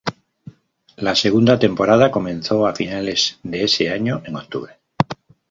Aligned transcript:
La 0.97 1.13
segunda 1.13 1.59
temporada 1.59 2.09
comenzó 2.09 2.65
a 2.65 2.73
finales 2.73 3.39
de 3.43 3.65
ese 3.65 3.91
año 3.91 4.23
en 4.25 4.35
octubre. 4.35 4.79